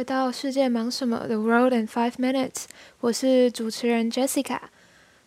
[0.00, 2.64] 回到世界忙什么？The World in Five Minutes，
[3.00, 4.58] 我是主持人 Jessica。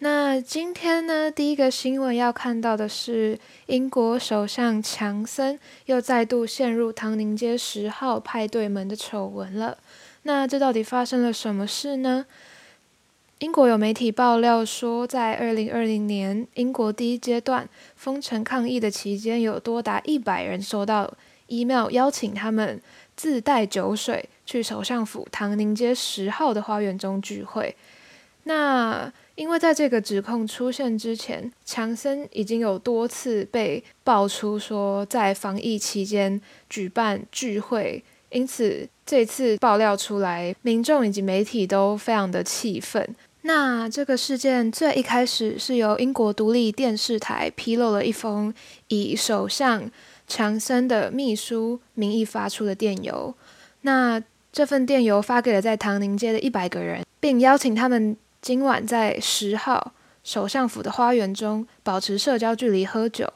[0.00, 9.78] 那今天呢，第一个新闻要看到的是英国首相强森又再度陷入唐宁街十号派对门的丑闻了。
[10.24, 12.26] 那这到底发生了什么事呢？
[13.38, 17.66] 英国有媒体爆料说，在二零二零年英国第一阶段
[17.96, 21.14] 封城抗议的期间，有多达一百人收到
[21.46, 22.78] email 邀请他们
[23.16, 27.76] 自带酒水去首相府唐宁街十号的花园中聚会。
[28.44, 36.40] 那因为在这个指控出现之前，强森已经有多次被爆出说在防疫期间
[36.70, 43.14] 举办聚会，因此这次爆料出来，民众以及媒体都非常的气愤。
[43.42, 48.54] 那这个事件最一开始是由英国独立电视台披露了一封
[48.88, 49.90] 以首相
[50.26, 53.34] 强森的秘书名义发出的电邮，
[53.82, 54.22] 那
[54.58, 58.16] 这份电邮发给了在唐宁街的一百个人，并邀请他们。
[58.42, 59.92] 今晚在十号
[60.24, 63.32] 首相府的花园中保持社交距离喝酒。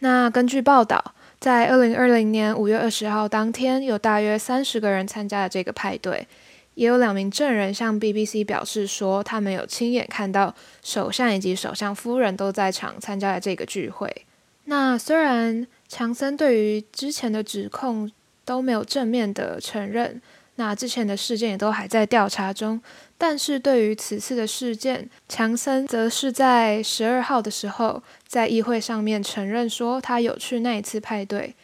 [0.00, 6.28] 那根据报道，在二零二零年五月二十号当天，有大约三十个人参加了这个派对，
[6.74, 14.26] 也有两名证人向 BBC 表示说，他们有亲眼看到首相以及首相夫人都在场参加了这个聚会。
[14.64, 18.10] 那虽然强森对于之前的指控
[18.48, 20.18] 都没有正面的承认。
[20.54, 22.80] 那之前的事件也都还在调查中，
[23.18, 31.54] 但是对于此次的事件，强森则是在十二号的时候在议会上面承认说他有去那一次派对，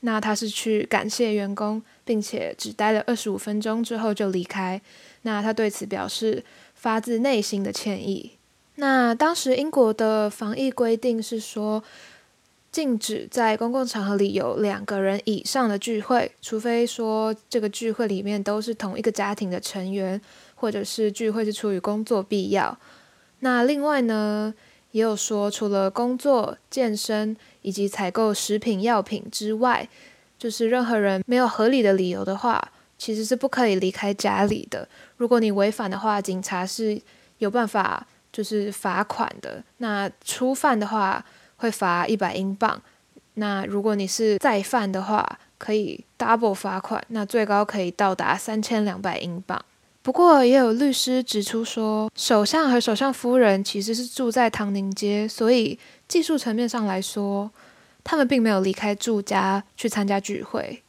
[0.00, 4.80] 那他是去感谢员工，并且只待了二十五分钟之后就离开，
[5.22, 6.42] 那他对此表示
[6.74, 8.32] 发自内心的歉意。
[8.76, 11.84] 那当时英国的防疫规定是说，
[12.72, 20.20] 禁止在公共场合里有两个人以上的聚会，除非说这个聚会里面都是同一个家庭的成员，
[20.54, 22.78] 或者是聚会是出于工作必要。
[23.40, 24.54] 那另外呢，
[24.92, 29.88] 也有说除了工作、健身以及采购食品药品之外，
[30.38, 34.88] 就是任何人没有合理的理由的话，其实是不可以离开家里的。
[35.16, 37.00] 如果你违反的话，警察是
[37.38, 39.64] 有办法就是罚款的。
[39.78, 41.24] 那初犯的话，
[41.60, 42.80] 会罚一百英镑，
[43.34, 49.62] 那如果你是再犯的话，可以 double 罚款，那最高可以到达三千两百英镑。
[50.02, 55.78] 不过也有律师指出说，首相和首相夫人其实是住在唐宁街，所以
[56.08, 57.50] 技术层面上来说，
[58.02, 60.82] 他们并没有离开住家去参加聚会，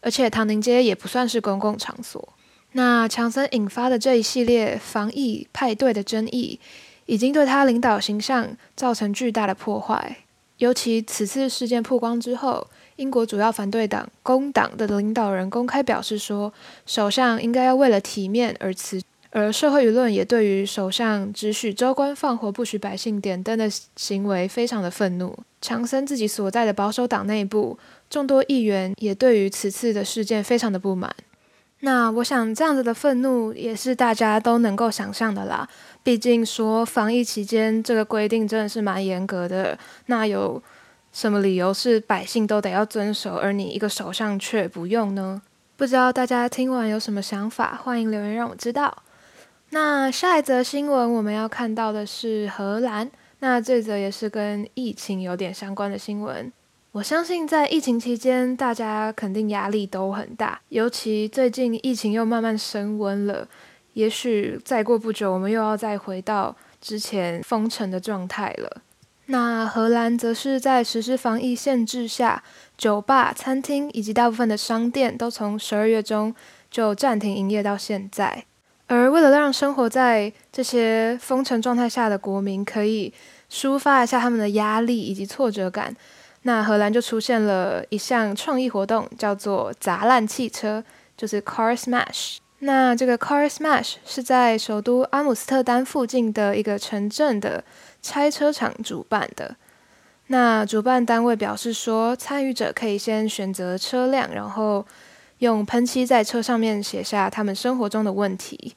[0.00, 2.26] 而且唐宁街也不算是公共场所。
[2.72, 6.58] 那强森引发的这一系列防疫派对的争议，
[7.06, 10.18] 已经对他领导形象造成巨大的破坏。
[10.58, 12.66] 尤其此次事件曝光之后，
[12.96, 16.52] 英国主要反对党工党的领导人公开表示说，
[16.86, 19.00] 首相应该要为了体面而辞。
[19.30, 25.36] 而社会舆论也对于首相只许州官放火、不许百姓点灯的行为非常的愤怒。
[25.60, 27.76] 强森自己所在的保守党内部
[28.08, 31.12] 众多议员也对于此次的事件非常的不满。
[31.84, 35.68] 那我想这样子的愤怒也是大家都能够想象的啦。
[36.02, 40.62] 毕竟说防疫期间这个规定真的是蛮严格的，那有
[41.12, 45.42] 什么理由是百姓都得要遵守，而你一个首相却不用呢？
[45.76, 49.02] 不知道大家听完有什么想法，欢迎留言让我知道。
[49.70, 56.50] 那下一则新闻我们要看到的是荷兰，那这则也是跟疫情有点相关的新闻。
[56.94, 63.48] 我相信在疫情期间，大家肯定压力都很大，尤其最近疫情又慢慢升温了。
[63.94, 68.80] 也许再过不久，我们又要再回到之前封城的状态了。
[69.26, 72.44] 那荷兰则是在实施防疫限制下，
[72.78, 76.32] 酒吧、餐厅以及大部分的商店都从十二月中
[76.70, 78.44] 就暂停营业到现在。
[78.86, 83.12] 而为了让生活在这些封城状态下的国民可以
[83.50, 85.96] 抒发一下他们的压力以及挫折感，
[86.46, 90.84] 那荷兰就出现了一项创意活动，叫做“砸烂汽车”，
[91.16, 92.36] 就是 Car Smash。
[92.58, 97.64] 那这个 Car Smash 是在首都阿姆斯特丹附近的一个城镇的
[98.02, 99.56] 拆车厂主办的。
[100.28, 104.86] 那主办单位表示说，参与者可以先选择车辆，然后
[105.38, 108.74] 用喷漆在车上面写下他们生活中的问题。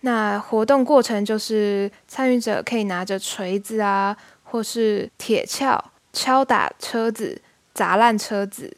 [0.00, 5.78] 那活动过程就是参与者可以拿着锤子啊，或是铁锹
[6.12, 7.40] 敲打车子，
[7.72, 8.76] 砸烂车子。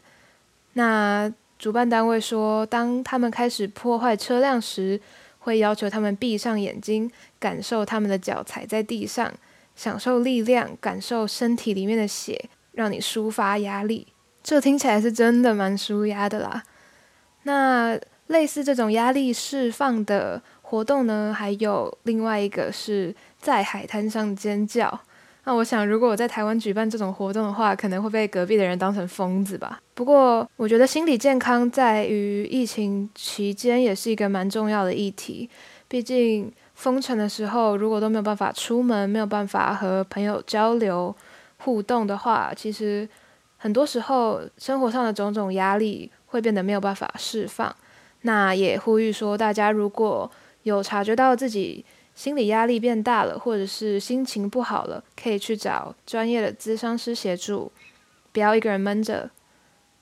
[0.75, 5.01] 那主办单位说，当他们开始破坏车辆时，
[5.39, 9.33] 会要求他们闭上眼睛，感受他们的脚踩在地上，
[9.77, 14.07] 享受力量，感受身体里面的血，让你抒发压力。
[14.43, 16.63] 这听起来是真的蛮舒压的啦。
[17.45, 25.01] 那类似这种压力释放的活动呢，还有另外一个是在海滩上尖叫。
[25.47, 29.81] 那我想，如果我在台湾举办这种活动的话，可能会被隔壁的人当成疯子吧。
[29.95, 35.49] 不过，我觉得心理健康在于疫情期间也是一个蛮重要的议题。
[35.87, 41.15] 毕竟封城的时候，如果都没有办法出门，没有办法和朋友交流
[41.59, 43.07] 互动的话，其实
[43.59, 47.75] 很多时候生活上的种种压力会变得没有办法释放。
[48.23, 50.31] 那也呼吁说，大家如果
[50.63, 57.71] 有察觉到自己心理压力变大了，或者是心情不好了，可以去找专业的咨商师协助，
[58.33, 59.31] 不要一个人闷着。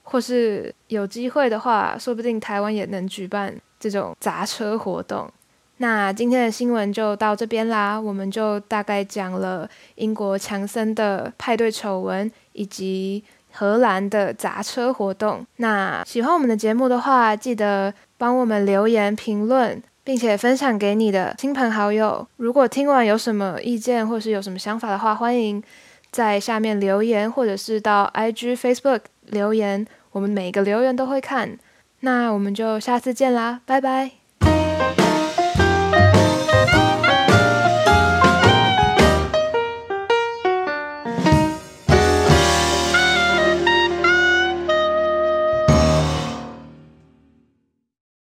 [0.05, 5.31] 或是有机会的话，说不定台湾也能举办这种砸车活动。
[5.77, 13.23] 那今天的新闻就到这边啦，我们就大概讲了英国强森的派对丑闻，以及
[13.53, 15.47] 荷兰的砸车活动。
[15.57, 19.81] 那喜欢我们的节目的话，记得帮我们留言评论。
[20.05, 22.27] 并且分享给你的亲朋好友。
[22.37, 25.63] 如果听完有什么意见或是有什么想法的话，欢迎
[26.11, 29.87] 在下面留言，或者是到 IG、Facebook 留言。
[30.13, 31.59] 我们每个留言都会看。
[32.01, 34.22] 那我们就下次见啦，拜拜。